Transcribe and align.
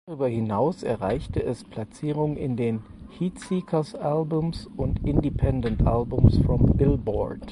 Darüber 0.07 0.27
hinaus 0.29 0.81
erreichte 0.81 1.43
es 1.43 1.63
Platzierungen 1.63 2.35
in 2.35 2.57
den 2.57 2.81
"Heatseekers 3.19 3.93
Albums" 3.93 4.67
und 4.75 5.05
"Independent 5.05 5.85
Albums" 5.85 6.37
von 6.43 6.75
Billboard. 6.75 7.45